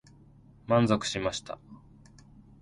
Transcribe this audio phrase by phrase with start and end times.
[0.65, 1.59] 満足しました。